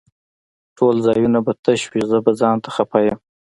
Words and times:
ټول 0.77 0.95
ځايونه 1.05 1.39
به 1.45 1.51
تش 1.65 1.81
وي 1.91 2.01
زه 2.09 2.17
به 2.25 2.31
ځانته 2.41 2.69
خپه 2.75 2.97
يم 3.07 3.19